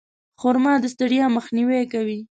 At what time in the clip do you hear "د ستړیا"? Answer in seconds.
0.81-1.25